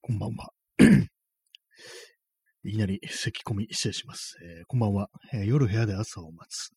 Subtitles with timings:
[0.00, 0.50] こんばんは。
[2.64, 4.36] いきなり咳込み失礼します。
[4.42, 6.70] えーこんばんは、えー夜部屋で朝を待つ。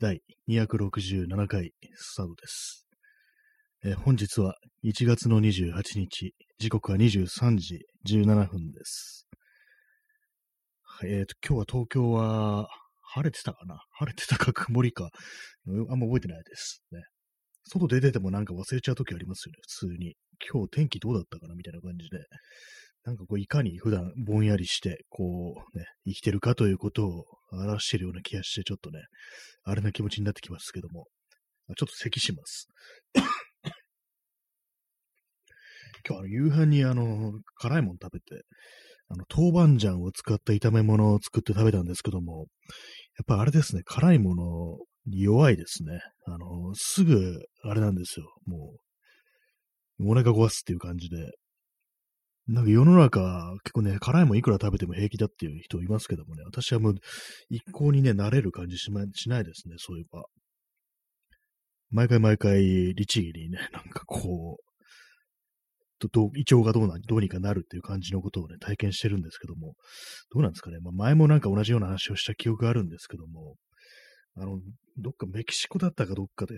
[0.00, 2.86] 第267回スタートです。
[3.84, 9.28] えー本日は1月の28日、時刻は23時17分です。
[11.04, 12.68] えーと、今日は東京は
[13.02, 13.78] 晴れてたかな？
[13.92, 15.10] 晴れてたか曇りか、
[15.90, 17.02] あんま覚えてないですね。
[17.68, 20.16] 外出ててもなんか忘れちゃう時ありますよね、普通に。
[20.52, 22.18] 今日天気どうだったかなみたいな感じで。
[23.04, 29.00] なんかこう、いかに普段ぼんやりして、こう、ね、生きてるかということを表しているような気がして、ちょっとね、
[29.62, 31.06] あれな気持ちになってきますけども。
[31.74, 32.68] ちょっと咳します。
[36.08, 38.44] 今日あの、夕飯にあの、辛いもの食べて、
[39.08, 42.46] あの、豆板醤を使った炒め物を作って食べたんですけども、
[43.18, 45.98] やっぱあれですね、辛いものに弱いですね。
[46.26, 48.78] あの、すぐ、あれなんですよ、もう、
[50.00, 51.32] お腹壊すっていう感じで、
[52.48, 56.94] なんか世の中、結構ね、辛いもんいくら食べても平気だっていう人いますけどもね、私はもう
[57.50, 60.26] 一向にね、慣れる感じし,、ま、しないですね、そういえば。
[61.90, 64.66] 毎回毎回、律儀にね、なんかこう、
[65.98, 69.74] とど胃腸がどうな、どうにかなるっていう感じのことをね、体験してるんですけども、
[70.32, 70.78] どうなんですかね。
[70.80, 73.56] まあ、前もなんか同じような話をした記憶があるんですけども、
[74.36, 74.60] あの、
[74.98, 76.54] どっかメキシコだったかどっかで、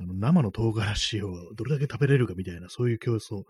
[0.00, 3.42] あの生の唐辛子をどれだけ食べれるかみたいな、そういう競争、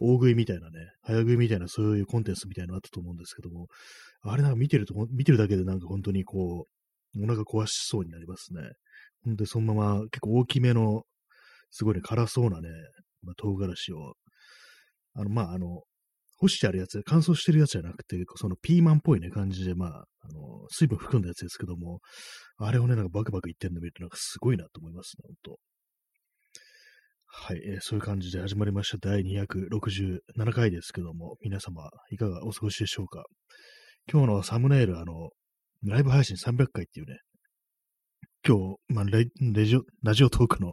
[0.00, 3.66] 大食いみたいなね、早食いみたいな、そういうコンテンツみたいなのあったと思うんですけども、
[4.22, 6.66] あれなんか見てると、見てるだけでなんか本当にこ
[7.16, 8.62] う、お腹壊しそうになりますね。
[9.24, 11.02] ほんで、そのまま結構大きめの、
[11.70, 12.68] すごいね、辛そうなね、
[13.22, 14.14] まあ、唐辛子を、
[15.14, 15.82] あの、まあ、あの、
[16.38, 21.98] 干してあるやつ、乾燥してるやつじゃなくて、そのピーマンっぽいね、感じで、まあ、あの、水分含んだやつですけども、
[22.58, 25.60] あれをね、なんかバクバクいってんの見るとなんかすごいなと思いますね、ほんと。
[27.26, 33.24] はい、えーそういう感じで始まりました第267回ですけども、皆様いかがお過ごしでしょうか？
[34.10, 35.30] 今日のサムネイル、あの、
[35.84, 37.18] ライブ配信300回っていうね、
[38.46, 40.72] 今日、まあレジオ、ラジオトークの、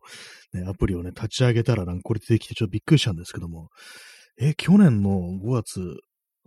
[0.53, 3.69] ね、アプリをね、立ち上げたらなんかこれ出てきてちょっとびっくりしたんですけども、
[4.39, 5.99] え去年の5月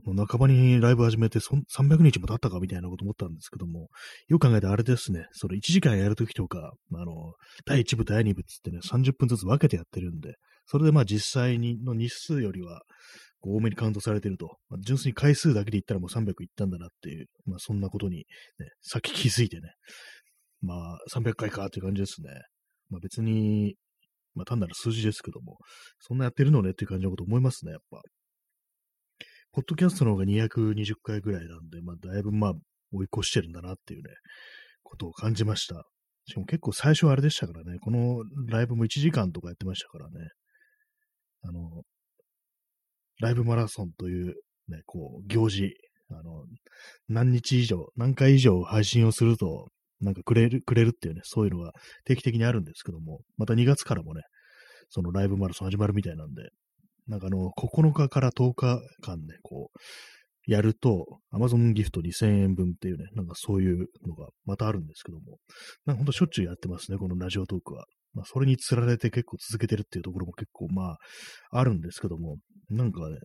[0.04, 3.88] もう半ばにライブ始めてそ300日も経ったかみたいなこと思ったんですけども、
[4.28, 7.34] よく考えてあれですね、その1時間やるときとか、あの、
[7.66, 10.34] 第1部、第2部っつってね、30分ずつ分けてやってるんで、
[10.66, 12.82] それでまあ実際にの日数よりは、
[13.40, 14.58] 多めにカウントされてると。
[14.68, 18.24] まあ、純粋に回数だけで言ったらもう300いったんだなっていう、まあそんなことに、ね、
[18.82, 19.70] さっき気づいてね、
[20.60, 22.30] まあ300回かっていう感じですね。
[22.90, 23.76] まあ別に、
[24.34, 25.58] まあ単なる数字ですけども、
[26.00, 28.00] そんなやってるのねっていう感じのこと思いますね、やっぱ。
[29.52, 32.52] ポッドキャストの方が220回ぐらいなんで、まあだいぶまあ
[32.92, 34.10] 追い越してるんだなっていうね、
[34.82, 35.84] ことを感じました。
[36.26, 40.28] しかも結構最初はあれでしたからね、このライブも1時間とかやってましたからね。
[41.42, 41.82] あの、
[43.20, 44.34] ライブマラソンという
[44.68, 45.70] ね、こう、行事、
[46.10, 46.44] あの、
[47.08, 49.68] 何日以上、何回以上配信をすると、
[50.00, 51.72] なんかくれる、くれるっていうね、そういうのが
[52.04, 54.22] 定期的にあるんですけども、また2月からもね、
[54.90, 56.50] そのライブマラソン始まるみたいなんで、
[57.08, 59.78] なんかあの、9日から10日間ね、こう、
[60.50, 65.38] やると、Amazon ギフト2000円分っていうね、なんかそういうのがまたあるんですけども、
[65.84, 67.84] なんかほんとしょっちゅうやってますね、このラジオトークは。
[68.14, 70.98] まあ、それにつられて結構続けてるっていうところも結構まあ、
[71.50, 72.36] あるんですけども、
[72.70, 73.18] なんかね、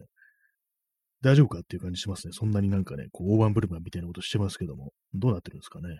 [1.22, 2.34] 大丈夫かっていう感じしますね。
[2.34, 6.00] そんなになんかね、こう、大盤振る舞いみたいなことしてますけども、どうなってるんですかね。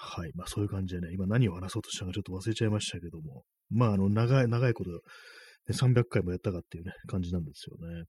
[0.00, 0.30] はい。
[0.34, 4.90] まあそういう感じでね、今何を話そうとしたかちょっと忘れちゃいましたけども、まああの、長い、長いこと、
[5.68, 8.04] ね、300回もやったかっていうね、感じなんですよね。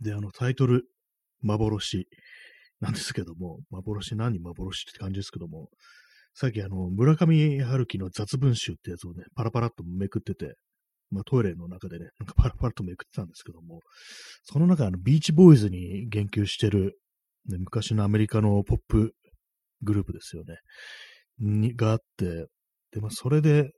[0.00, 0.84] で、あの、タイトル、
[1.42, 2.08] 幻
[2.80, 5.68] なんですけども、幻何幻って感じですけども、
[6.34, 10.56] さっきあの、村上春樹の雑文集ってやつをね、パラパラっとめくってて、
[11.10, 13.80] まあトイレの中でね、なんかパラパラっとめくってたんですけども、
[14.42, 16.98] その中あの、ビーチボーイズに言及してる、
[17.46, 19.14] ね、昔のアメリカのポップ
[19.82, 20.56] グループですよね。
[21.38, 22.46] に、があって、
[22.90, 23.70] で、まあ、それで、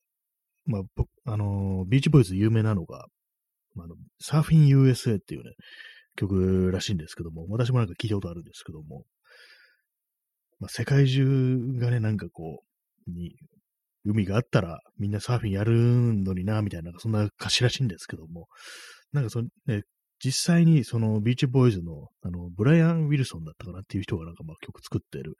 [0.66, 0.82] まあ、
[1.24, 3.06] あのビーチボーイズ有名なのが、
[3.74, 3.86] まあ、
[4.20, 5.52] サーフィン USA っていうね、
[6.16, 9.04] 曲らしいんですけども、私もなんか聞いたことあるんですけども、
[10.58, 12.62] まあ、世界中がね、なんかこ
[13.06, 13.36] う、に、
[14.04, 18.46] 海があったらみんなサーフィンやるのにな、みたいな、そんな歌詞らしいんですけども、
[19.12, 19.82] なんかそのね、
[20.24, 25.36] 実際にそのビーチボーイズの、あの、ブライアン・ウィルソンだったかなっていう人がなんかまあ曲作ってる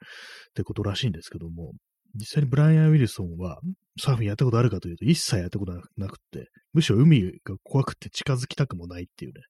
[0.49, 1.73] ってことらしいんですけども、
[2.17, 3.59] 実際にブライアン・ウィルソンは
[3.99, 9.41] サーフィンやったことあるかというと一切やったことなくて、むしろ海が怖くて近づきたくもないっていうね、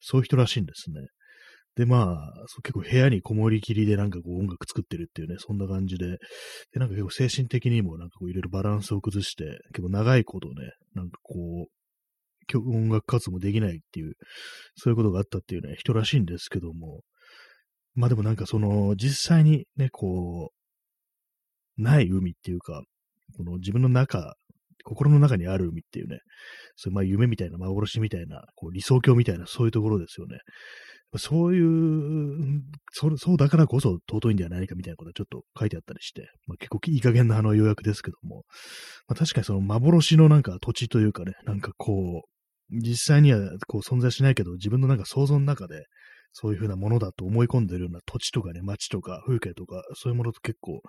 [0.00, 1.06] そういう人らしいんですね。
[1.76, 2.32] で、まあ、
[2.64, 6.18] 結構部屋にこもりきりでなんかこう音楽作ってるっていうね、そんな感じで、
[6.72, 10.54] で、なんか結構精神的にもなんかこういろいろバランスを崩して、結構長いことね、
[10.94, 11.68] なんかこう、
[12.56, 14.14] 音楽活動もできないっていう、
[14.74, 17.02] そういうことがあったっていうね、人らしいんですけども、
[17.94, 20.57] まあでもなんかその、実際にね、こう、
[21.78, 22.82] ない海っていうか、
[23.36, 24.34] この自分の中、
[24.84, 26.20] 心の中にある海っていうね、
[26.76, 30.38] そういうまあ夢みたいな、幻みたいな、こう理想郷みたいな、そういうところですよね。
[31.16, 38.44] そういう、そそうだからこそ尊いんではないかみたいなことがちょっと書いてあったりして、まあ、結構いい加減なあの予約ですけども、
[39.06, 42.28] まあ、確かにその幻のなんか土地というかね、なんかこう、
[42.70, 45.86] 実際にはこう存在しないけど、自分のなんか想像の中で、
[46.32, 50.80] そういうふうなものだと思い込んでるような土地とかね、街とか風景とか、そういうものと結構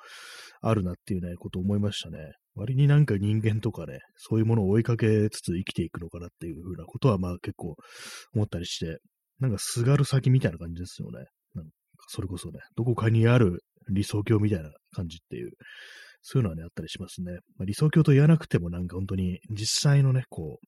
[0.62, 2.34] あるなっていうね、ことを思いましたね。
[2.56, 7.76] 割になんか人間とかね、そういうものを追いかけつつ生きていくのかなっていうふうなことは、まあ結構
[8.34, 9.00] 思ったりして、
[9.40, 11.26] なんかすがる先みたいな感じですよね。
[11.56, 11.72] なんか
[12.10, 15.52] それこそね、どこかにある理想郷みたいな感じっていう、
[16.22, 17.32] そういうのはね、あったりしますね。
[17.58, 20.66] まあ、理想郷と言わなくてもなんか本当に実際のね、こう、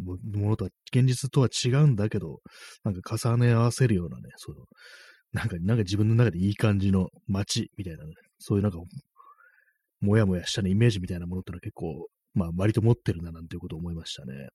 [0.00, 2.40] ものとは、現実とは違うんだけど、
[2.84, 4.58] なんか重ね合わせるようなね、その、
[5.32, 8.78] なんか、なんか自分の中でいい感じの街みたいなね、そういうなんか、
[10.00, 14.48] もやもやしたね、イメージみたいなものってのは結構、まあ割と持ってるななんていうことを思いましたね。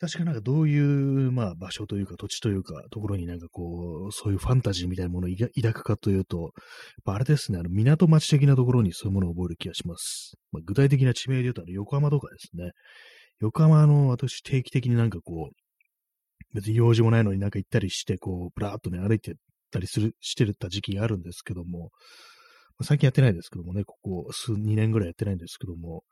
[0.00, 6.52] 確かなんかどういう、まあ場所というか土地というかところになんかこう、そういうファンタジーみたいなものを抱くかというと、
[7.04, 10.34] あれですね、あの港町的なところにそういうものを覚える気がします。
[10.52, 12.72] まあ、具体的な地名で言うと横浜とかですね。
[13.40, 15.54] 横浜の私定期的になんかこう、
[16.54, 19.34] 別に用事もないのになんか行ったりして、こう、ぶらーっとね、歩いて
[19.70, 21.90] たりする、してた時期があるんですけども、
[22.82, 26.02] 最近やってないですけどもね、ここ数、2年ぐらいやってないんですけども、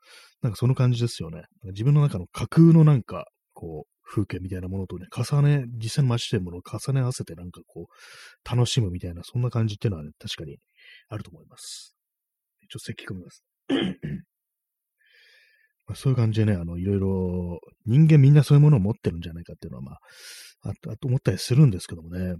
[0.41, 1.43] なんかその感じですよね。
[1.65, 10.57] 自分の中の架空のなんか、こう、風景みたいなものとね、重ね、実際に街でものを重ね合わせてなんかこう、楽しむみたいな、そんな感じっていうのはね、確かに
[11.09, 11.95] あると思います。
[12.69, 13.43] ちょっと咳込みます。
[15.87, 19.99] まあ、そういう感じでね、あの、いろいろ、人間みんなそういうものを持ってるんじゃないかっていうのは、まあ、
[20.69, 22.35] ああと思ったりするんですけどもね、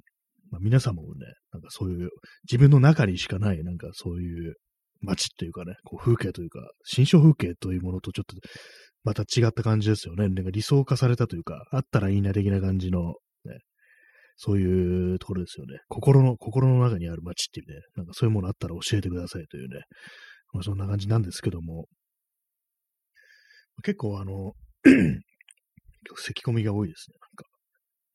[0.50, 1.10] まあ、皆さんもね、
[1.52, 2.10] なんかそういう、
[2.44, 4.56] 自分の中にしかない、なんかそういう
[5.02, 8.36] 街っていうかね、こう風景というか、新象風景というものとちょっと
[9.04, 10.30] また違った感じですよね。
[10.30, 13.60] なんか理想化されたというか、あったらいいな的な感じの、ね、
[14.38, 15.80] そういうところですよね。
[15.90, 19.82] 心の、心の中にある街っていうね、なんかそういうものあったら教えてくださいというね、
[20.54, 21.88] まあ、そんな感じなんですけども、
[23.82, 24.54] 結構あの、
[26.16, 27.18] 咳込みが多いですね。
[27.20, 27.46] なんか、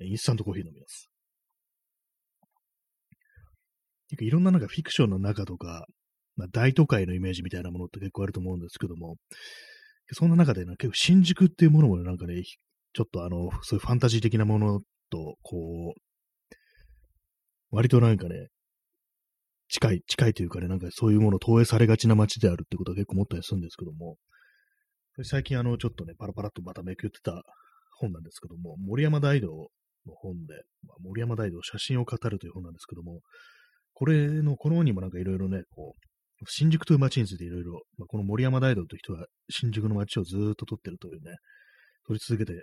[0.00, 1.10] インスタントコーヒー飲みます。
[4.08, 5.86] 結構いろんななんかフィクションの中とか、
[6.36, 9.16] まあ、大都会のイメージみたいなものって結構あると思うんですけども、
[10.12, 14.80] そんな中で、ね、結構新宿っていうものもなんかね、ちょっとあの、そういうファンタジー的なもの
[15.10, 16.00] と、こう、
[17.70, 18.48] 割となんかね、
[19.68, 24.16] 近い、近いというかね、なんかそういうもの投影されがちな街であるってことは結構思ったりするんですけども、
[25.24, 27.42] 最近あの、ちょっとね、パラパラとまためくってた
[27.98, 29.70] 本なんですけども、森山大道
[30.06, 30.54] の本で、
[30.86, 33.20] まあ、森山大道写真を語るという本なんですけども、
[33.94, 41.34] これの、この本にもなんかいろいろね、こう、新宿という街についていろいろ、まあ、この森山大道という人は新宿の街をずっと撮ってるというね、
[42.06, 42.62] 撮り続けて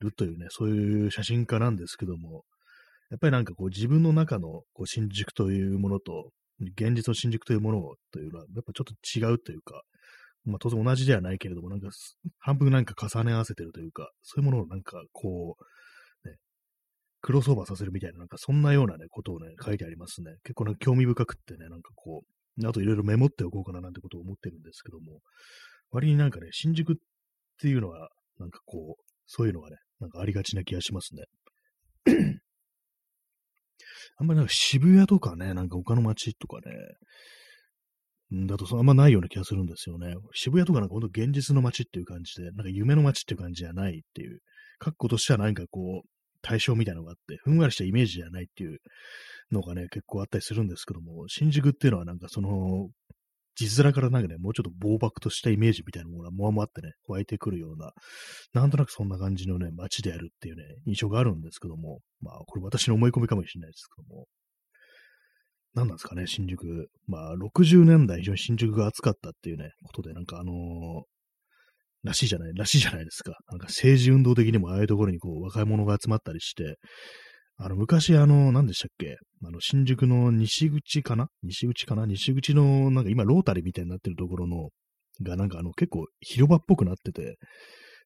[0.00, 2.44] るというね、そういう写真家なんですけども、
[3.10, 6.30] やっぱりなんかこう自分の中のこう新宿というものと、
[6.60, 7.82] 現実の新宿というもの
[8.12, 9.82] というのは、やっぱちょっと違うというか、
[10.46, 11.88] まあ当然同じではないけれども、なんか
[12.38, 15.56] 半分なんか重ね合わせてるというか、そういうものをなんかこ
[16.24, 16.36] う、ね、
[17.20, 20.36] クロスオーバーさせるみたいな、なんかそんなようなね、ことをね、書いてありますね。
[20.44, 25.20] 結構ね、興味深くってね、なんかこう、あといろいろメモっておこうかななんてことを思ってるんですけども、
[25.90, 26.96] 割になんかね、新宿っ
[27.60, 31.24] ていうのは、なんかこう、そういうのがね、なんかありがちな気がしますね。
[34.18, 36.62] あんまりなんか渋谷とかね、なんか他の街とかね、
[38.32, 40.14] だとあんまないような気がするんですよね。
[40.34, 44.40] 渋谷とかなんかほんと現実の街っていう感じで、なんか夢の街っていう感じじゃないっていう、
[44.78, 46.08] 格好としてはなんかこう、
[46.42, 48.78] 対象みたいなのがあって、ふんわりしたイメージじゃないっていう
[49.50, 52.88] のがね、結構あったりするんですけども、新宿っていうのはなんかその、
[53.56, 57.92] 字面からなんかね、もうちょっと暴漠としたイメージみたいなものがもわもわってね、湧いてくるような、
[58.52, 64.26] なんとなくそんな感じのね、街であるっていうね、印象があるんですけども、まあ、これ私の思い込みかもしれないですけども、
[65.76, 66.88] 何なんですかね、新宿。
[67.06, 70.56] まあ、60年代非常に新宿が暑かったっていうね、ことで、なんかあのー、
[72.02, 73.32] らしいじゃない、らしいじゃないですか。
[73.50, 76.76] なんか政治運動的にもああいうところにこう若者が集まったりして、
[77.58, 81.28] あの、昔、あの、何でしたっけあの、新宿の西口かな？
[81.42, 82.06] 西口かな？
[82.06, 84.70] 西口の、なんか今、ロータリーみたいになってるところの、
[85.22, 87.36] が、なんかあの、結構広場っぽくなってて、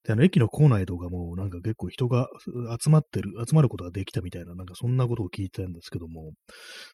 [0.04, 2.28] で、あの、駅の構内とかも、なんか結構人が
[2.83, 6.33] 集まってる、集まることができたみたいな、なんかそんなことを聞いたんですけども、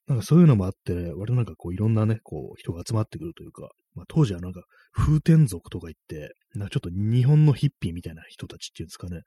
[0.09, 9.21] なんかそういうのもあって、ね割となんかこう、いろんなね、こう、人が集まってくるというか、まあ、当時はなんか、風天族とか言って、なんかちょっと日本のヒッピーみたいな人たちっていうんですかね、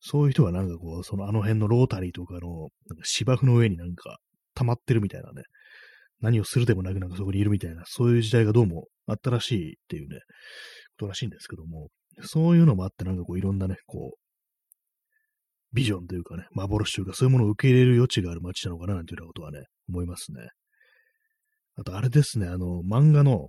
[0.00, 2.40] そういう人がなんかこう、そのあの辺のロータリーとかの、
[2.88, 4.18] なんか芝生の上になんか
[4.54, 5.42] 溜まってるみたいなね、
[6.20, 10.20] 何をするでもなくなんかそこにいるみたいな、そういう時代がどうもあったらしいっていうね、
[10.98, 11.88] ことらしいんですけども、
[12.22, 14.20] そういうのもあって、なんかこういろんなね、こう、
[15.72, 20.48] ビジョンというかね、幻というか、そういうものを受け入れる余地がある街なのかな、なんていうようなことはね、思いますね。
[21.76, 23.48] あと、あれですね、あの、漫画の、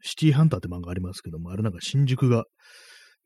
[0.00, 2.44] シティハンターって漫画ありますけども、あれなんか新宿が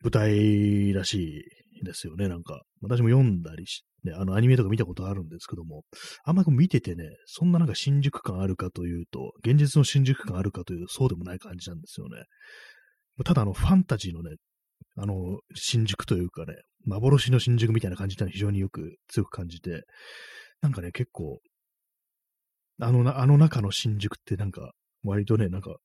[0.02, 1.44] 舞台らし
[1.82, 2.62] いですよね、なんか。
[2.80, 5.82] 私も読んだりし、ね、あのアニメとか見たことあるんですけども、
[6.24, 12.24] あんま見ててね、そんななんか新宿感あるかというと、現実の新宿感あるかというと、そうでもない感じなんですよね。
[13.24, 14.36] ただあの、ファンタジーのね、
[14.96, 19.84] あの、新宿というかね、幻の新宿みたいな感じってのは非常によく強く感じて、
[20.60, 21.40] なんかね、結構、
[22.80, 24.72] あの、あの中の新宿ってなんか、
[25.04, 25.76] 割とね、なんか、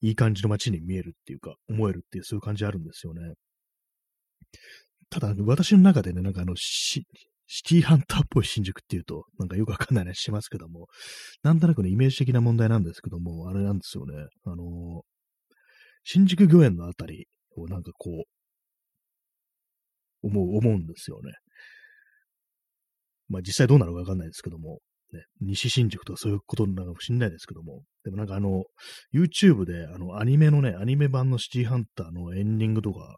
[0.00, 3.34] いい感じの街に見えるっていうか、思えるっていう、そういう感じあるんですよね。
[5.10, 7.04] ただ、私の中でね、なんかあの、シ
[7.64, 10.86] ティハンターっぽい新宿っていうと、なんかよくわかんない話しますけども、
[11.42, 14.14] なんとなくね、イメージ的な問題なんですけども、あれなんですよね。
[14.44, 15.02] あの
[16.04, 18.24] 新宿御苑のあたりをなんかこう、
[20.22, 21.32] 思う、思うんですよね。
[23.28, 24.80] まあ実際どうなるかわかんないですけども、
[25.12, 28.64] ね、西新宿とかそういうことなのかもしれないですけども、でもなんかあの、
[29.14, 33.16] YouTube であのアニメのね、アニメ版のシティハンターのエンディングとか、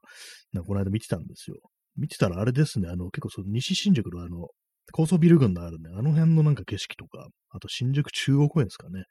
[0.52, 1.56] なんかこの間見てたんですよ。
[1.96, 4.48] 見てたらあれですね、あの結構その西新宿のあの、
[4.92, 9.04] 高層ビル群のあるね、あの辺のなんか景色とか、あと新宿中央公園ですかね。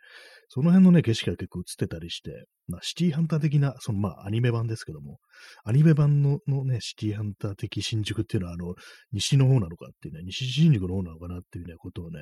[0.49, 5.19] その辺のね、景色が結構映ってたりして、まあ、シティハンター的な、そのまあ、アニメ版ですけども、
[5.63, 8.75] アニメ版ののね、シティハンター的新宿っていうのは、あの、
[9.11, 12.19] 西の方なのかっていうね、西新宿の方なのかなっていうね、ことをね、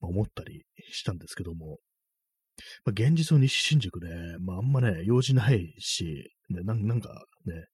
[0.00, 1.78] まあ、思ったりしたんですけども、
[2.84, 7.66] まあ、現実の西新宿ね、まあ、あんまね、用事ないし、ね、なんかね、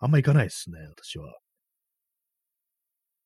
[0.00, 1.34] あんま行かないですね、私は。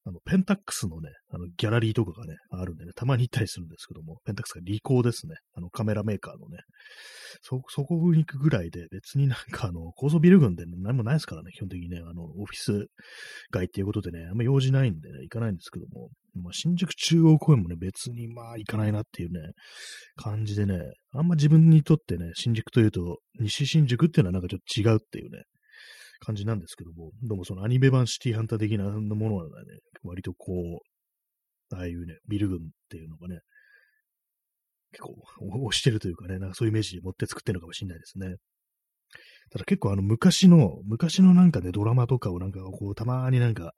[0.05, 5.37] あの、ペンタックスのね、あの、ギャラリーとかがね、あるんでね、たまに行ったりするんですけども、ペンタックスがリコーですね。
[5.55, 6.59] あの、カメラメーカーのね。
[7.41, 12.87] そ、そこに行くぐらいで、別になんかあの、高層ビル群で、何もないですからね、基本的にね、あの、オフィス
[13.51, 19.41] 街っていうことでね、あんま用事ないんでね、行かないんですけども、まあ、新宿中央公園もね、別にまあ行かないなっていうね、
[20.17, 20.81] 感じでね、
[21.13, 25.43] あんま自分にとってね、新宿というと、西新宿っていうのはなんかちょっと違うっていうね、
[26.25, 29.51] 感じなんですけども、どうもそのアニメ版シティハンター的なものはね、
[30.05, 30.81] 割とこ
[31.73, 33.41] う、ああいうね、ビル群っていうのがね、
[34.93, 35.15] 結構
[35.67, 38.37] 押してるというかね、なんかそういうイメージ持って作ってるのかもしれないですね。
[39.51, 43.73] ただ結構あの昔の、昔のなんかね、ドラマとかをなんかこう、たまになんか、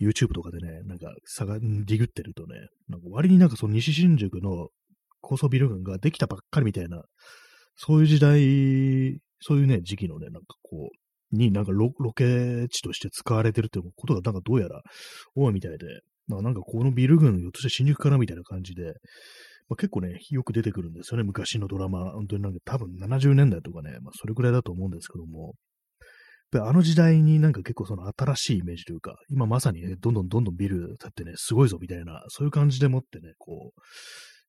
[0.00, 4.68] YouTube とかでね、なんか、さが、ディグってるとね、なんか割になんかその西新宿の
[5.20, 7.02] 高層ビル群ができたばっかりみたいな、
[7.76, 10.99] そういう時代、そういうね、時期のね、なんかこう、
[11.32, 14.82] になんかロケ地として使われてるってことがなんかどうやら
[15.34, 15.86] 多いみたいで、
[16.28, 18.94] なんかこのビル群ひょっとして新宿かなみたいな感じで、
[19.68, 22.12] まあ、結構ね、よく出てくるんですよね、昔のドラマ。
[22.12, 25.54] 本当になんか多分70年代とかね、まあそれくらいだと思うんですけども、
[26.52, 33.80] あの時代になんか結構その新しいイメージというか、今まさにね、どんどんどんどんビル建ってね、すごいぞみたいな、そういう感じでもってね、こう、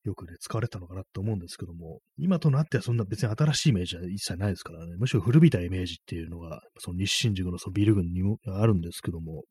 [0.04, 9.44] よくね、使われたのかなと思うんですけども、今となってはそんな別に新しいイメージは一切ないですからね、むしろ古びたイメージっていうのが、その西新宿のそのビル群にもあるんですけども、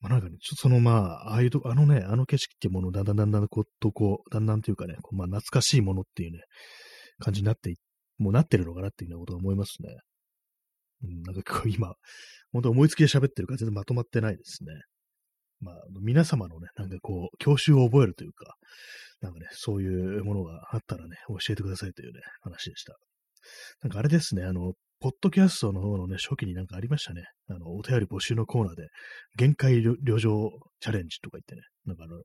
[0.00, 6.40] まあなんかね、ちょっとそのまあ、ああいうと、あのね、あの景色っていうものをだんだんだんだんこうとこう、だんだんというかね、こうまあ懐かしいものっていうね、
[7.18, 7.74] 感じになって
[8.18, 9.96] もうなってるのかなっていうようなことは思いますね。
[11.04, 11.94] うん、なんか今、
[12.52, 14.72] 本当思いつきで喋ってるから全然まとまってないですね。
[15.60, 18.54] まあ、皆様のね、なんかこう、教習を覚えるというか、
[19.20, 22.96] なんかね、そういうものがあったらね、教えてくださいというね、話でした。
[23.82, 27.24] なんかあれですね、あの、ポッドキャストの方のね、初期になんかありましたね。
[27.48, 28.88] あの、お便り募集のコーナーで、
[29.36, 30.50] 限界旅情
[30.80, 32.22] チャレンジとか言ってね、なんかあの、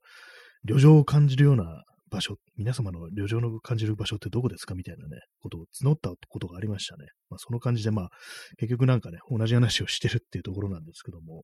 [0.66, 4.76] 旅情を感じるような場所、皆様の旅情の感じる場所ってどこですか？
[4.76, 7.06] みたいなね、ことを募ったことがありましたね。
[7.30, 8.10] まあ、その感じで、まあ、
[8.58, 11.44] 結局なんかね、同じ話をしてるっていうところなんですけども、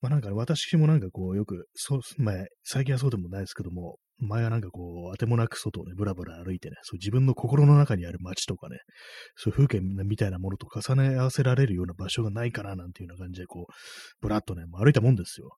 [0.00, 8.78] まあなんか、ね、私もなんかこう、よく、そう、前、最近はそうでもないですけども、前はなんかこう、あてもなく外をね、ぶらぶら歩いてね、そう自分の心の中にある街とかね、
[9.36, 13.72] そういう風景みたいなものと重ね合わせられるような場所がないかな、なんていうような感じで、こう、
[14.20, 15.56] ぶらっとね、歩いたもんですよ。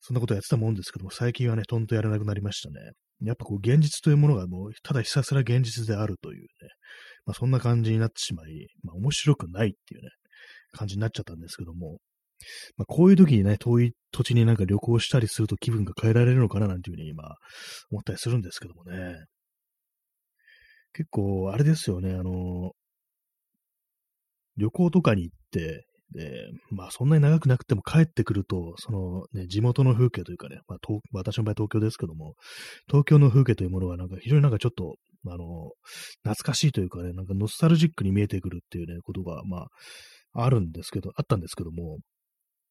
[0.00, 2.92] そんなことやってたもんですけども、最近はね、とんとやらなくなりましたね。
[3.22, 6.48] やっぱこう、現実というものがもう、ただひたすら現実であるというね、
[7.24, 10.10] まあそんな感じになってしまい、まあ面白くないっていうね、
[10.72, 11.98] 感じになっちゃったんですけども、
[12.76, 17.24] まあ、こういう時にね、遠い土地になんか旅行したりすると気分が変えられるのかななんていうふうに今
[17.90, 19.24] 思ったりするんですけどもね。
[20.92, 22.72] 結構、あれですよね、あの、
[24.56, 30.78] 旅行とかに行って、で、まあそんなに長くなくても帰ってくると、そのね、地元の風景というかね、まあ、
[31.12, 32.34] 私の場合東京ですけども、
[32.86, 34.94] 東京の風景というものがなんか非常になんかちょっと、
[35.26, 35.72] あの、
[36.22, 39.66] 懐かしいというかね、なんかノスタルジックに見えてくるっていうね、ことが、ま
[40.34, 41.98] あ、あるんですけど、あったんですけども、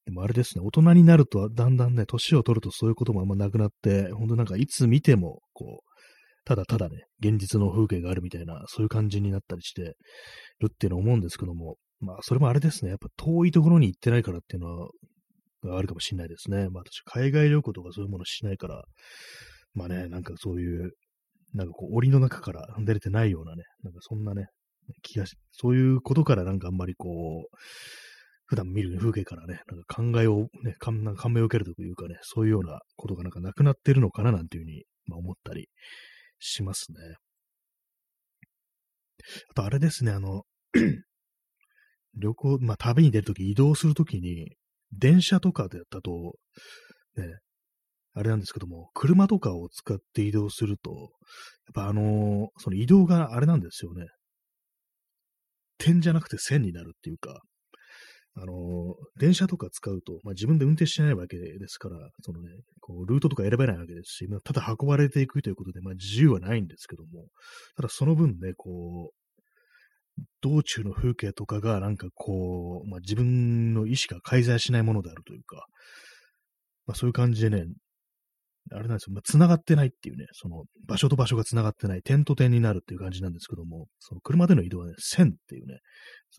[0.06, 5.94] でもあれですね、大人になると、だんだんね、年を取るとそういうこともあんまなくなって、ほんとなんかいつ見ても、こう、
[6.46, 9.96] ただただね、現実の風景があるみたいな、そういう感じになったりして
[10.60, 14.90] るっていうのを思うんですけども、まあ、それもあれですね、やっぱ遠いところに行ってないからっていうのは、
[15.78, 16.68] あるかもしれないですね。
[16.70, 18.84] まあ私、海外旅行とかそういうものしないから、
[19.74, 20.92] まあね、なんかそういう、
[21.54, 24.48] なんかこう、檻の中から出れてないようなね、なんかそんなね、
[25.02, 27.58] 気がし、そういうことからなんかあんまりこう、
[28.54, 35.70] 普段見る風景からね、なんか考えをね、感銘を受けるというかね、そういうようなことがなんかなくなってるのかななんていうふうに、まあ、思ったり
[36.38, 36.98] しますね。
[39.50, 40.44] あとあれですね、あの
[42.14, 44.52] 旅行、まあ、旅に出るとき、移動するときに、
[44.92, 46.36] 電車とかでやったと、
[47.18, 47.40] ね、
[48.14, 51.10] あれなんですけども、車とかを使って移動すると、やっ
[51.74, 54.06] ぱあのー、その移動があれなんですよね。
[55.80, 57.42] 点じゃなくて線になるっていうか、
[58.36, 62.50] あの、電車とか使うと、まあ、自分で運転してないわけですから、そのね、
[62.80, 67.28] こう、ルートとか選べないわけですし、まあ、ただ運ばれていくということで、まあ、自由はないんですけども、
[67.76, 75.68] ただその分ね、こう、道中の風景とかがなんかこう、まあ、自分の意思が介在しないものであるというか、
[76.86, 77.66] まあ、そういう感じでね、
[78.72, 85.80] あれなんですよ、まあ、繋がってないっていうね、その場所と場所が繋がってない、点と点になるっていう感じなんですけども、その車での移動はね、線っていうね、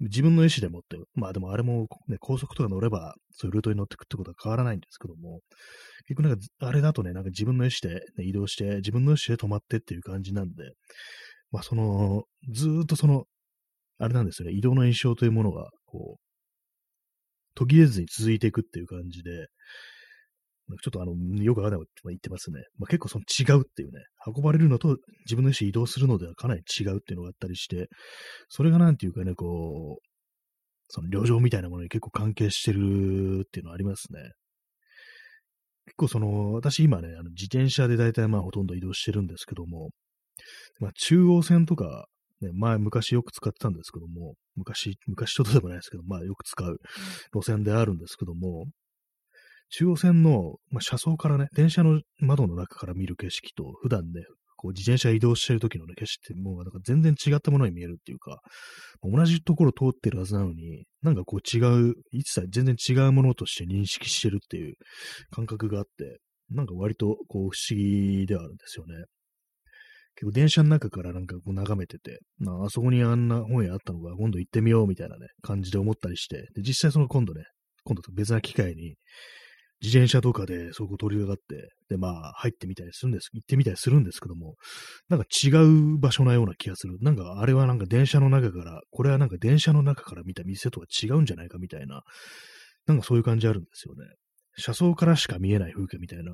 [0.00, 5.40] 自分の意思でもって、まあでもあれもね、高速とか乗れば、そういうルートに乗ってくってことは変わらないんですけども、
[6.07, 10.73] 結局なんか、あれだとね、なんか自分の意思で、ね、移動して、自分の意思で止まってっていう感じなんで、
[11.50, 13.25] まあその、ずーっとその
[13.99, 16.21] あれなんですよね、移動の印象というものが、こう、
[17.54, 19.47] 途切れずに続いていくっていう感じで、
[20.83, 22.62] ちょっとあの、よくわからないこと言ってますね。
[22.78, 24.96] まあ、結構その違うっていうね、運ばれるのと
[25.27, 27.88] 自分の意思移動するのではかなり違うっていうのがあったりして、
[28.48, 30.07] それがなんていうかね、こう、
[30.88, 34.20] その旅情みたいなものに結構関係してるっていうのはありますね。
[35.87, 39.90] 結構その、私今ね、あの自転車で大体まあほとんど移動してるんですけども、
[40.81, 42.07] まあ、中央線とか
[42.44, 46.79] ね、前昔よく使ってたんですけども、昔、昔ちょっとでもないですけど、まあよく使う
[47.35, 48.66] 路線であるんですけども、
[49.70, 54.22] 中央線の、まあ、車窓からね、電車の窓の中から見る景色と、普段ね、
[54.57, 58.40] こう自転車移動してる時のね、景色ってもうなんか全然違ったものに見えるっていうか、
[59.03, 64.74] 同じところ通ってるはずなのに、なんかこう違う、一切全然違うものとして認識してるっていう
[65.31, 66.18] 感覚があって、
[66.50, 69.05] なんか割とこう不思議ではあるんですよね。
[70.16, 77.42] 結構電車の中からなんかこう眺めてて、まあ、あそこにあんな本屋あったのが今度行ってみようみたいなね、感じで思ったりして、で、実際その今度ね、
[77.85, 78.94] 今度と別な機会に、
[79.85, 84.55] 自転車とかでそこ通り上がって、で、まあ、入ってみたりするんです、行ってみたりするんですけども、
[85.11, 86.97] なんか違う場所なような気がする。
[87.01, 92.03] なんかあれはなんか電車の中から、これはなんか電車の中から見た店とは違うんじゃないかみたいな、
[92.87, 94.07] なんかそういう感じあるんですよね。
[94.57, 96.33] 車窓からしか見えない風景みたいな、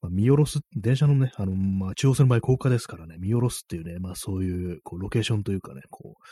[0.00, 6.24] まあ、見下ろす、電車のね、あの、まあ、中央線の場合高架ですからね、見下ろすっていうね、まあそういう、こう、ロケーションというかね、こう、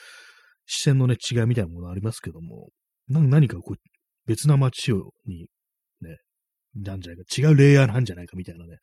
[0.67, 2.69] 視線のね、違いみたいなものありますけども、
[3.09, 3.77] 何かこう、
[4.27, 5.49] 別な街を、に、
[6.75, 8.79] なんじゃないか、違うレイヤーなんじゃないかみたいなね、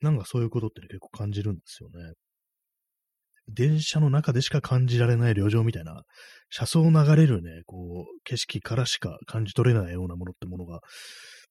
[0.00, 2.12] なんかそういうことってね、結構感じるんですよね。
[3.48, 6.02] 電車の中でしか感じられない旅情みたいな、
[6.50, 10.80] 車窓を流れるね、こう、景色からしか感じ取れないようなものってものが、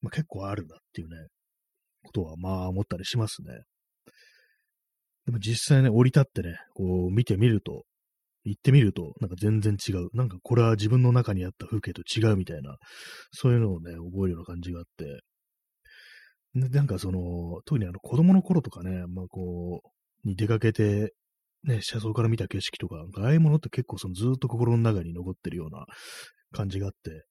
[0.02, 1.16] まあ、結構あるなっていうね、
[2.04, 3.62] ことはまあ思ったりしますね。
[5.26, 7.84] でも実際ね、降り立ってね、こう見てみると、
[8.44, 10.10] 行ってみると、なんか全然違う。
[10.14, 12.78] なんかこれは自分の中にあった風景と違うみたいな、
[13.32, 15.22] そういうのをね、覚えるような感じがあって、
[16.56, 19.82] なんかその、特にあの子供の頃とかね、まあこ
[20.24, 21.14] う、に出かけて、
[21.64, 25.86] ね、車窓から見た景色とか、ああいうものって結構そのずっと心の中に残ってるような
[26.54, 27.26] 感じがあって、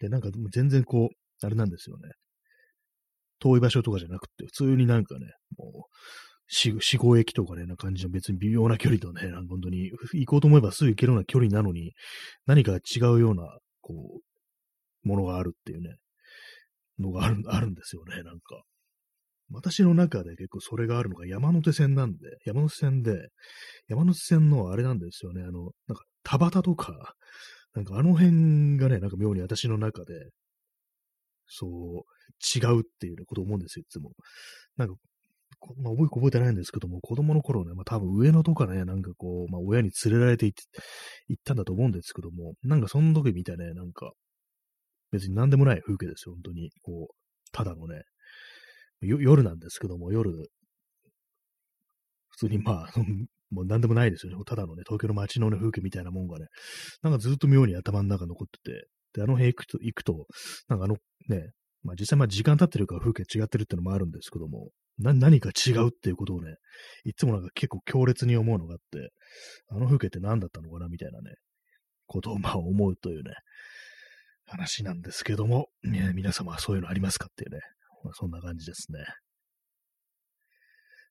[0.00, 2.10] で、なんか全然こう、あれなんですよね。
[3.40, 5.26] 遠い場所とかじゃなくて、普通になんかね、
[5.56, 5.80] もう、
[6.46, 11.92] 四五駅とかね、な感じの別に微妙な距離とね、本当に行こうと思えばすぐ行けるような距離なのに、
[12.46, 14.20] 何か違うような、こ
[15.04, 15.96] う、ものがあるっていうね、
[16.98, 18.62] のがあるあるんですよね、なんか。
[19.50, 23.28] 私の中で結構それがあるのが山手線なんで、山手線で、
[23.88, 27.14] 山手線のあれなんですよね、あの、なんか田畑とか、
[27.74, 30.14] なんかあの辺がね、なんか妙に私の中で、
[31.46, 34.12] そう、違うっていうことを思うんですよ、いつも。
[34.76, 34.94] なんか、
[35.78, 40.54] まあ、覚え覚えてないんですけども、子供の頃ね、まあ多分上野とかね、なんかこう、まあ親に連れられて行
[41.38, 44.12] ったんだと思うんですけども、なんかその時見たね、なんか、
[45.14, 46.70] 別に何でもない風景ですよ、本当に。
[46.82, 47.14] こう、
[47.52, 48.02] ただのね、
[49.00, 50.32] 夜なんですけども、夜、
[52.30, 52.92] 普通にまあ、
[53.50, 54.44] もう何でもないですよね。
[54.44, 56.46] ただのね、東京の街のね、風景みたいなもんがね、
[57.02, 60.26] なんかずっと妙に頭の中残ってて、で、あの辺行くと、行くと、
[60.68, 60.96] なんかあの
[61.28, 61.52] ね、
[61.84, 66.56] まあ実際まあ時間経ってるから風景違ってるってのもあるんですけども、な、何か違うっていうことをね、
[67.04, 69.10] いつもなんか結構強烈に思うのがあって、
[69.68, 71.36] あの風景って何だったのかなみたいなね、
[72.06, 73.34] ことをまあ思うというね、
[74.46, 77.60] 話なんですけども、皆様はそういうのありますかっていうね、
[78.02, 78.98] まあ、そんな感じですね。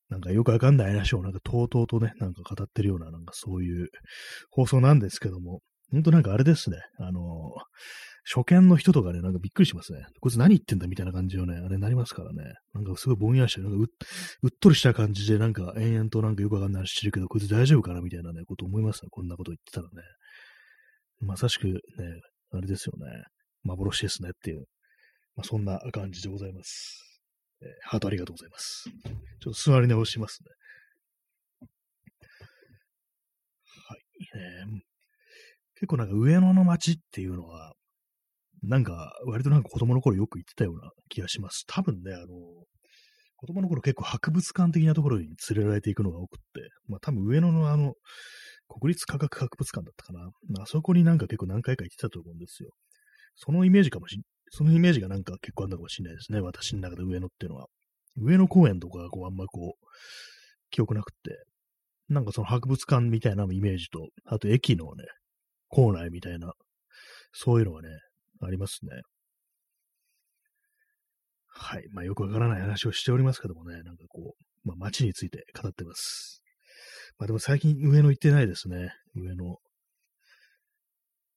[0.10, 3.88] なんかよくわかんない話をなんかとうとうとね、なんか語ってるような、なんかそういう
[4.52, 7.22] 放送なんですけども、ほんとなんかあれですね、あの
[8.26, 10.06] 初見の人とかね、なんかびっくりしますね。
[10.22, 12.54] こいつ何言ってんだみたいな感じをね、あれになりますからね。
[12.74, 19.10] なんかすごいぼんやりして、なんかううっとりした感じで、なんか延々となんかよくわかんない話してるけど、こいつ大丈夫かなみたいなね、こと思いますね。
[19.12, 19.92] こんなこと言ってたらね。
[21.20, 21.82] まさしくね、
[22.58, 23.24] あれですよね。
[23.64, 24.66] 幻ですねっていう。
[25.36, 27.22] まあ、そんな感じでございます。
[27.62, 28.84] えー、ハートありがとうございます。
[29.42, 31.68] ちょっと座り直しますね。
[33.88, 34.00] はい。
[34.36, 34.80] えー、
[35.76, 37.74] 結構なんか上野の街っていうのは、
[38.62, 41.66] なんか、割となんか子供の頃よく行ってたような気がします。
[41.68, 42.28] 多分ね、あの、
[43.36, 47.96] 子供の頃結構博物館的なところに連れられていくのが多くって、まあ多分上野のあの、
[48.68, 50.30] 国立科学博物館だったかな。
[50.62, 52.72] あそこになんか結構何回か行ってたと思うんですよ。
[53.36, 54.22] そのイメージかもしん、
[54.52, 56.42] そのイメージがなんか結構あるのかもしれないですね。
[56.42, 57.68] 私の中で上野っていうのは。
[58.18, 59.86] 上野公園とかこうあんまこう、
[60.70, 61.44] 記憶なくって、
[62.10, 65.06] なんかその博物館みたいなイメージと、あと駅のね、
[65.68, 66.54] 構内みたいな、
[67.32, 67.90] そういうのがね、
[68.42, 69.02] ありますね。
[71.48, 71.88] はい。
[71.92, 76.43] まあよくわからない話をしておりますけどもね、なんかこう、まあ街について語ってます。
[77.24, 78.92] まあでも最近上野行ってないですね。
[79.16, 79.58] 上野。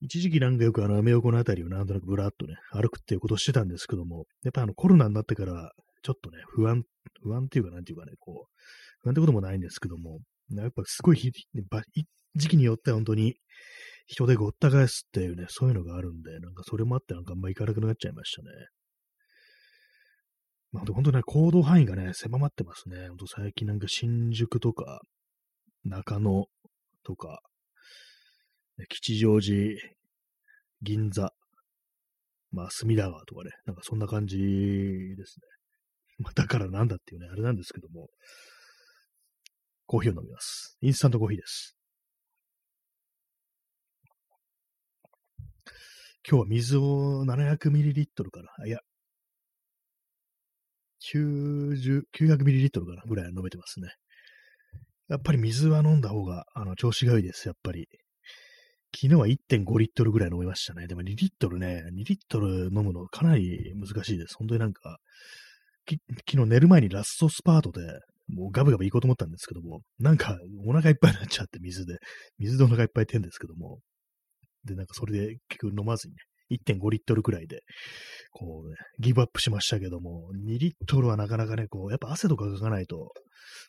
[0.00, 5.70] 一時期なんかよくあの、アメ横のあたりをなんとなくブラッとね、歩くっていうことをしてたんですけども、やっぱあのコロナになってから、
[6.02, 6.82] ちょっとね、不安、
[7.22, 8.52] 不安っていうかなんていうかね、こう、
[9.02, 10.18] 不安ってこともないんですけども、
[10.50, 13.36] やっぱすごい時期によっては本当に
[14.06, 18.48] 人でごった返すっていうね、そういうのがあるんで、なんかそれもあってなんかあんま行かなくなっちゃいましたね。
[20.72, 23.06] まあ、本当ね、行動範囲がね、狭まってますね。
[23.06, 25.00] 本当最近なんか新宿とか、
[25.88, 26.46] 中野
[27.04, 27.40] とか、
[28.88, 29.78] 吉祥寺、
[30.82, 31.32] 銀座、
[32.50, 34.44] まあ、隅田川とかね、なんかそんな感じで
[35.26, 35.46] すね。
[36.18, 38.10] まあ、だからなんだっていうね、あれなんですけども、
[39.86, 40.76] コーヒーを飲みます。
[40.80, 41.76] インスタントコーヒーです。
[46.28, 48.66] 今日は水を 700ml かな。
[48.66, 48.80] いや、
[51.12, 53.94] 90、900ml かなぐらい飲めてますね。
[55.08, 57.88] やっぱり水は飲んだ方が、あの、調子がいいです、やっぱり。
[58.94, 60.86] 昨日は1.5リットルぐらい飲みましたね。
[60.86, 64.36] でも2リットルね、2リットル飲むのかなり難しいです。
[64.38, 64.98] 本当になんか、
[65.84, 67.82] き昨日寝る前にラストスパートで、
[68.28, 71.98] もうガブガブ行こうと思ったんですけども、なんかお腹いっぱいになっちゃって水で、
[72.38, 73.78] 水でお腹いっぱいってんですけども、
[74.64, 77.60] で、なんかそれで結局飲まずにね、1.5リットルくらいで、
[78.30, 83.12] こうね、ギブアップしましたけども、2リットルはなかなかね、こう、やっぱ汗とかかかないと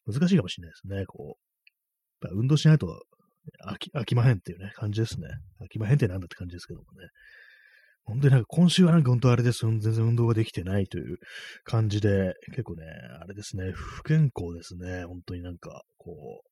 [0.05, 2.25] 難しいかもしれないですね、こう。
[2.25, 2.87] やっぱ運動しないと
[3.65, 5.27] 飽き、飽きまへんっていうね、感じですね。
[5.61, 7.07] 飽きまへんってなんだって感じですけどもね。
[8.03, 9.65] 本当になんか今週はなんか本当あれです。
[9.65, 11.17] 全然運動ができてないという
[11.65, 12.85] 感じで、結構ね、
[13.21, 15.03] あれですね、不健康ですね。
[15.05, 16.47] 本当になんか、こう、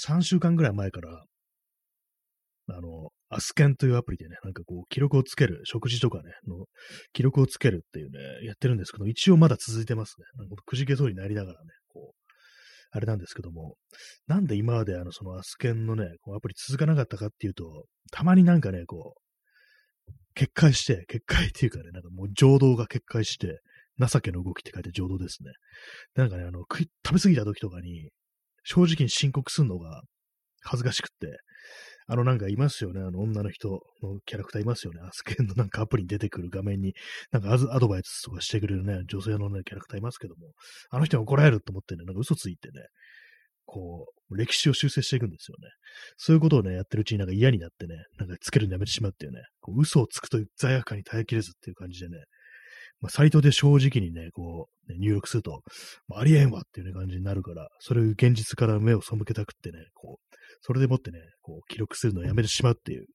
[0.00, 1.24] 3週間ぐらい前から、
[2.70, 6.66] あの、アスケンというアプリでね、なんかこう、記録をつける、食事とかね、の
[7.12, 10.24] 記録をつけるっていうね、やってるんですけど、一応まだ続いてますね。
[10.36, 12.28] なんかくじけそうになりながらね、こう、
[12.90, 13.76] あれなんですけども、
[14.26, 23.60] なんで今まであの、そのアスケンのね、こうアプリ続かなかったかっていうと、たまになんかね、こう、決壊して、決壊っていうかね、なんかもう情動が決壊して、
[23.98, 25.50] 情けの動きって書いて情動ですね。
[26.14, 28.10] なんかね、あの、食い、食べ過ぎた時とかに、
[28.62, 30.02] 正直に申告するのが
[30.62, 31.38] 恥ずかしくって、
[32.10, 33.00] あのなんかいますよね。
[33.00, 33.68] あの女の人
[34.02, 35.00] のキャラクターいますよね。
[35.06, 36.94] アスケンの なんかアプリに出てくる画面に、
[37.30, 40.52] なんかアドバイスとかしてくれるね、女性のね、キャラクターいますけども、
[40.90, 42.86] あの人に怒られると思ってね、なんか嘘ついてね、
[43.66, 45.68] こう、歴史を修正していくんですよね。
[46.16, 52.24] そういうことをね、やってるうちになんか嫌になってね、なんかつけるのやめてしまうっていうね、こう嘘をつくという罪悪感に耐えきれずっていう感じでね、
[53.00, 55.62] まあ、サイトで正直にね、こう、ね、入力すると、
[56.08, 63.06] まあ、ありえんわっていう、ね、感じになるから、それを現実から目を背けたくってね、こう、それでもってね、こう、記録するのをやめてしまうっていう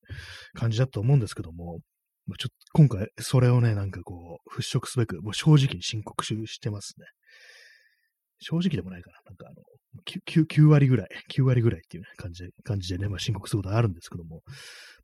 [0.53, 1.79] 感じだと思うんですけども、
[2.25, 7.05] まあ、ちょっと今回、それをね、なんかこう、払拭すべく、もう正直に申告してますね。
[8.39, 9.17] 正直でもないかな。
[9.25, 9.55] なんかあの、
[10.27, 14.41] 9, 9割ぐらい、9割ぐらいっていう、ね、感じで、感じでね、まあ申告することあるんですけども。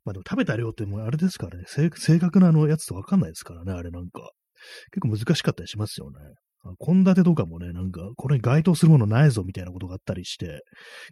[0.04, 4.30] まあでも食べた量ってもうあれですからね、正確なあのやつとわかんないですからね、あれなんか。
[4.92, 6.18] 結構難しかったりしますよね。
[6.78, 10.62] 献立とかもね、なんか、これに該当するものないぞみたいなことがあったりして、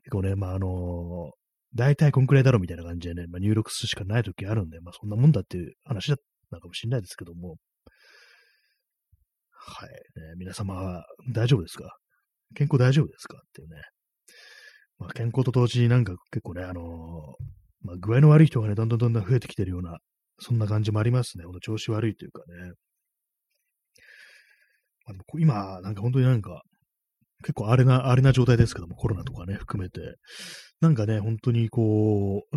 [0.05, 1.31] 結構ね、まああの、
[1.75, 6.17] 大体こんくらいだろうみたいな感じでね、まあ、入力するしかない時あるんで、まあそんなもんだっていう話だっ
[6.51, 7.57] たかもしれないですけども。
[9.51, 9.89] はい。
[9.89, 9.95] ね、
[10.39, 11.97] 皆様、大丈夫ですか？
[12.55, 13.39] 健康大丈夫ですか？
[13.39, 13.77] っていうね。
[14.99, 16.85] まあ、健康と同時になんか結構ね、あのー、
[17.83, 19.99] まあ、具合の悪い人がね、どんどんどんどん増えてきてるような、
[20.41, 21.45] そんな感じもありますね。
[21.45, 22.73] ほんと調子悪いというかね。
[25.15, 26.63] まあ、今、なんか本当になんか、
[27.43, 30.01] 結構荒れな、荒れな状態ですけども、コロナとかね、含めて。
[30.81, 32.57] なんかね、本当にこう、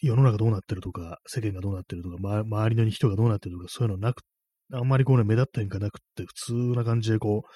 [0.00, 4.22] 世の中どうなってるとか、世間がどうなってるとか、ま、周りの人がどうなってるとか、そういうのなく
[4.74, 7.50] あんまりこうね、目立った変化なくって、普通な感じでこう、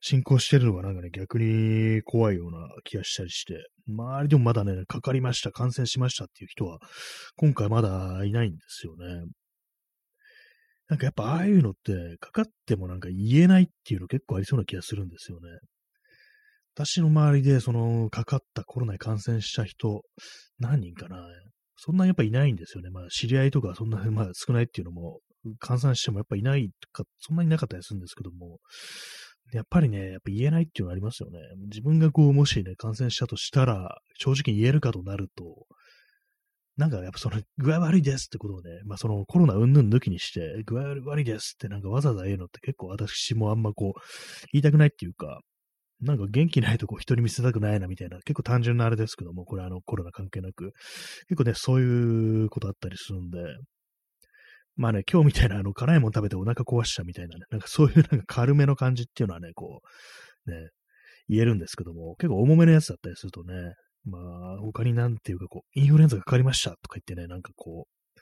[0.00, 3.54] 進行してるのがなんかね、逆に怖いような気がしたりして、
[3.88, 6.78] 周りでもまだね、かかりました、感染しましたっていう人は、
[7.36, 9.26] 今回まだいないんですよね。
[10.88, 15.48] なんかやっぱああいうのって、かかってもなんか言えないっていうの結構ありそうな気がするんですよね。
[16.74, 20.02] 私の周りで、その、かかったコロナに感染した人、
[20.58, 21.26] 何人かな
[21.78, 22.90] そんなやっぱいないんですよね。
[22.90, 25.20] まあ、知り合いとかそんな、まあ、少ないっていうのも
[25.62, 28.58] 換算してもやっぱいないとか、そんなになかったりするんですけども、
[29.52, 31.38] やっぱりね、やっぱ言えないっていうのありますよね。
[31.68, 35.66] 自分がこう、もしね、感染したとしたら、正直言えるかとなると、
[36.76, 44.00] なんかやっぱその、具合悪いですってことをね、まあそのコロナうんぬん抜きにして、具合悪いですってなんかわざわざ言うのって結構私もあんまこう、
[44.52, 45.40] 言いたくないっていうか、
[46.00, 50.72] なんか元気ないとこ人に見せたくないなみたいな、結構単純なあれですけども、これあのコロナ関係なく、
[51.28, 53.38] 結構ね、そういうことあったりするんで、
[54.76, 59.80] まあね、今日みたいなあの辛いもの食べてお腹壊したみたいなね、なんかそういうなんか軽めの感じっていうのはね、こ
[60.46, 60.68] う、ね、
[61.28, 63.54] 言えるんですけども、結構重めのやつだったりするとね、
[64.06, 68.20] まあ、他になんていうかこう、インフルエンザがかかりましたとか言ってね、なんかこう、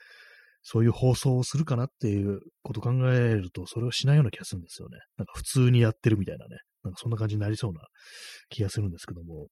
[0.63, 4.97] そういう放送をするかなっていうこと考えると、それをしないような気がするんですよね。
[5.15, 7.81] なんか普通にやってるみたいなね、なんかそんな感じになりそうな
[8.49, 9.47] 気がするんですけども、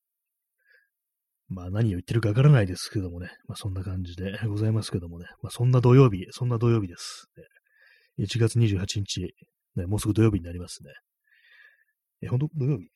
[1.49, 7.27] まあ何を言ってるかわからないですけどもね、まあそんな感じでございますけどもね、まあそんな土曜日、そんな土曜日です。
[8.17, 9.35] 1月28日、
[9.75, 10.91] ね、もうすぐ土曜日になりますね。
[12.23, 12.87] え、本当土曜日？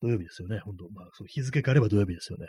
[0.00, 2.46] 土曜日ですよね、本当まあ、そう日付変われば土曜日ですよね。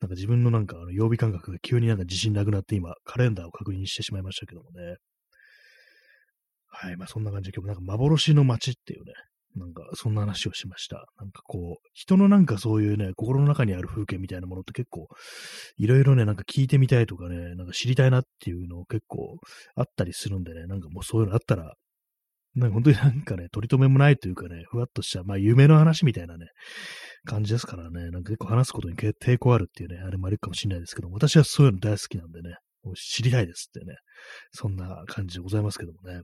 [0.00, 4.96] なんか自分のなんかあの曜日感覚が急になんか自信なくなって今、カレンダーを確認してしまいましたけどもね。
[6.68, 9.12] はい、まあそんな感じで今日なんか幻の街っていうね、
[9.56, 11.06] なんか、そんな話をしました。
[11.18, 15.08] なんかこう、人のなんかそういうね、心の中にある風景みたいなものって結構、
[15.78, 19.38] いろいろね、なんか聞いてみたいとかね、なんか知りたいなっていうのを結構
[19.74, 21.74] あったりするんでね、なんかもうそういうのあったら、
[22.56, 26.46] なんか本当になんかね、取り留めもないというかね、ふわっとした、まあ夢の話みたいなね、
[27.26, 33.96] 感じですからね、なんか結構話すことに抵抗あるっていうね、あれもあるかもしれないですけど、私はそういうの大好きなんでね、もう知りたいですってね、
[34.52, 36.22] そんな感じでございますけどもね。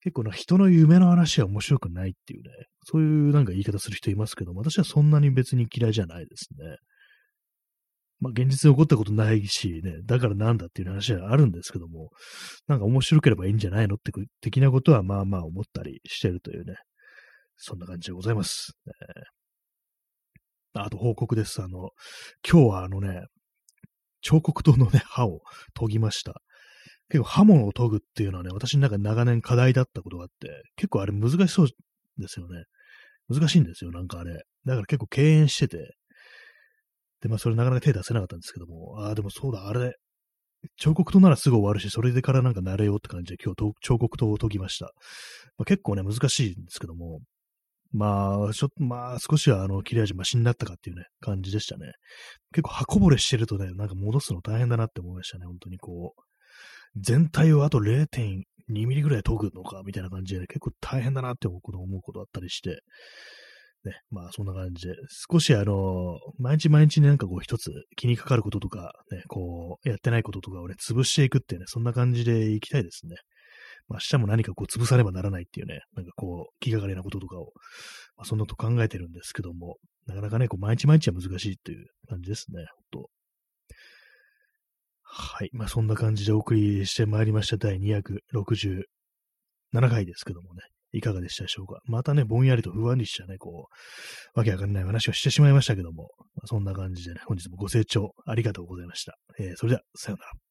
[0.00, 2.50] 結構な人の夢の話は面白くないっていうね、
[2.84, 6.76] そういうなんか言い方する人いますけども、私はそんなに別に嫌いじゃないですね。
[8.20, 12.10] まあ現実で起こったことないしね、だからなんだっていう話はあるんですけども、
[12.66, 16.74] なんか面白ければいいんじゃないのって的なことはまあまあ思ったりしてるというね、
[17.56, 18.72] そんな感じでございます。
[18.86, 19.38] え
[20.74, 21.62] あと報告です。
[21.62, 21.90] あの、
[22.48, 23.22] 今日はあのね、
[24.20, 25.40] 彫刻刀のね、刃を
[25.78, 26.40] 研ぎました。
[27.08, 31.68] 結構刃物を研ぐっていうのはね、私の中で長年課題だったことがあって、結構あれ難しそう
[32.18, 32.64] ですよね。
[33.28, 34.44] 難しいんですよ、なんかあれ。
[34.64, 35.94] だから結構敬遠してて。
[37.20, 39.94] で、まあそれなかなか手出せなかったんですけども、ああ、でもそうだ、あれ、
[40.76, 44.86] 彫刻刀ならすぐ終わるし、それでからなんか慣れようって感じで今日彫刻刀を研ぎました。
[45.56, 47.20] まあ、結構ね、難しいんですけども、
[47.92, 51.92] まあ、ちょっと、まあ、少しは、あの、切れ味マシになったかっていうね、感じでしたね。
[52.52, 56.20] 結構、刃こぼれしてるとね、なんか戻すの大変だなって思いましたね、本当にこう。
[56.96, 62.80] 全体をあと0.2ミリぐらい研ぐのか、みたいな感じで、ね、結構大変だなって思うこと思うことあったりして、
[63.84, 64.94] ね、まあそんな感じで、
[65.30, 73.16] 少しあの、毎日毎日ね、なんかこう一つ気にかかることとか、ね、こう、やってないこととかをね、潰していくってね、そんな感じでいきたいですね。
[73.88, 77.52] まあ明日も何かこう潰さねばならないっていうね、なんかこう、気がかりなこととかを、
[78.16, 83.10] まあそんなこと考えてるんですけども、なかなかね、こう毎日毎日は難しいっていう感じですね、ほんと。
[85.10, 85.50] はい。
[85.52, 87.56] まあ、そんな感じでお送りしてまいりました。
[87.56, 88.84] 第267
[89.72, 90.62] 回ですけどもね。
[90.92, 91.80] いかがでしたでしょうか？
[91.84, 93.68] またね、ぼんやりと不安にしちゃね、こ
[94.34, 96.10] う、わけわかんない話をしてしまいましたけども、
[96.44, 99.16] そんな感じでね、本日もご清聴ありがとうございました。
[99.38, 100.47] えー、それでは、さようなら。